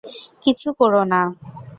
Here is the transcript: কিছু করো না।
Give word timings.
কিছু 0.43 0.69
করো 0.79 1.01
না। 1.03 1.21